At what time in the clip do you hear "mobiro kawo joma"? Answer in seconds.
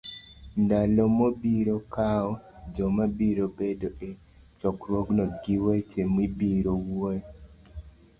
1.19-3.03